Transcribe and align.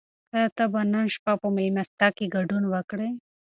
آیا 0.33 0.49
ته 0.57 0.63
به 0.71 0.81
نن 0.93 1.05
شپه 1.13 1.33
په 1.41 1.47
مېلمستیا 1.55 2.07
کې 2.17 2.25
ګډون 2.35 2.63
وکړې؟ 2.73 3.09